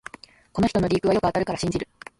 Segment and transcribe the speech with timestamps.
[0.51, 1.87] この人のリークはよく当たるから信じる